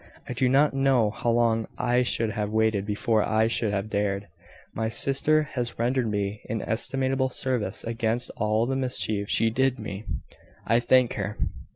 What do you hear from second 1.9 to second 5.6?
should have waited before I should have dared. My sister